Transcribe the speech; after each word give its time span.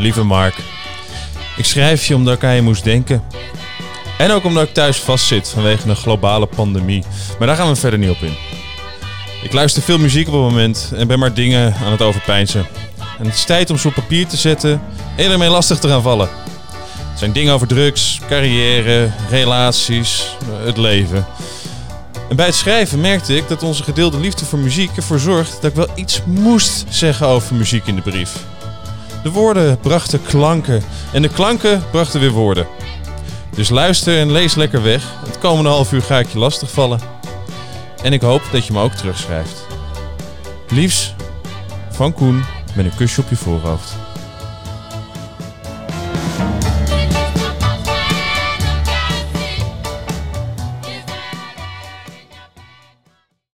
Lieve 0.00 0.22
Mark, 0.22 0.54
ik 1.56 1.64
schrijf 1.64 2.06
je 2.06 2.14
omdat 2.14 2.34
ik 2.34 2.44
aan 2.44 2.54
je 2.54 2.62
moest 2.62 2.84
denken. 2.84 3.22
En 4.18 4.30
ook 4.30 4.44
omdat 4.44 4.68
ik 4.68 4.74
thuis 4.74 4.98
vastzit 4.98 5.48
vanwege 5.48 5.88
een 5.88 5.96
globale 5.96 6.46
pandemie. 6.46 7.04
Maar 7.38 7.48
daar 7.48 7.56
gaan 7.56 7.68
we 7.68 7.76
verder 7.76 7.98
niet 7.98 8.10
op 8.10 8.22
in. 8.22 8.34
Ik 9.42 9.52
luister 9.52 9.82
veel 9.82 9.98
muziek 9.98 10.26
op 10.26 10.32
het 10.32 10.42
moment 10.42 10.92
en 10.94 11.06
ben 11.06 11.18
maar 11.18 11.34
dingen 11.34 11.74
aan 11.84 11.90
het 11.90 12.02
overpeinzen. 12.02 12.66
En 13.18 13.24
het 13.24 13.34
is 13.34 13.44
tijd 13.44 13.70
om 13.70 13.78
ze 13.78 13.88
op 13.88 13.94
papier 13.94 14.26
te 14.26 14.36
zetten 14.36 14.82
en 15.16 15.30
ermee 15.30 15.48
lastig 15.48 15.78
te 15.78 15.88
gaan 15.88 16.02
vallen. 16.02 16.28
Het 17.10 17.18
zijn 17.18 17.32
dingen 17.32 17.54
over 17.54 17.66
drugs, 17.66 18.20
carrière, 18.28 19.10
relaties, 19.30 20.36
het 20.64 20.76
leven. 20.76 21.26
En 22.28 22.36
bij 22.36 22.46
het 22.46 22.54
schrijven 22.54 23.00
merkte 23.00 23.36
ik 23.36 23.48
dat 23.48 23.62
onze 23.62 23.82
gedeelde 23.82 24.20
liefde 24.20 24.44
voor 24.44 24.58
muziek 24.58 24.96
ervoor 24.96 25.18
zorgt 25.18 25.52
dat 25.60 25.70
ik 25.70 25.76
wel 25.76 25.88
iets 25.94 26.20
moest 26.26 26.84
zeggen 26.88 27.26
over 27.26 27.54
muziek 27.54 27.86
in 27.86 27.94
de 27.94 28.02
brief. 28.02 28.32
De 29.22 29.30
woorden 29.30 29.78
brachten 29.78 30.22
klanken 30.22 30.82
en 31.12 31.22
de 31.22 31.28
klanken 31.28 31.82
brachten 31.90 32.20
weer 32.20 32.30
woorden. 32.30 32.66
Dus 33.54 33.68
luister 33.68 34.18
en 34.18 34.32
lees 34.32 34.54
lekker 34.54 34.82
weg. 34.82 35.02
Het 35.26 35.38
komende 35.38 35.70
half 35.70 35.92
uur 35.92 36.02
ga 36.02 36.18
ik 36.18 36.28
je 36.28 36.38
lastigvallen. 36.38 37.00
En 38.02 38.12
ik 38.12 38.20
hoop 38.20 38.42
dat 38.52 38.66
je 38.66 38.72
me 38.72 38.80
ook 38.80 38.92
terugschrijft. 38.92 39.66
Liefs, 40.68 41.14
van 41.90 42.12
Koen 42.12 42.44
met 42.74 42.84
een 42.84 42.96
kusje 42.96 43.20
op 43.20 43.28
je 43.28 43.36
voorhoofd. 43.36 43.94